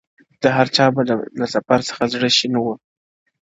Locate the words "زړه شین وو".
2.13-2.73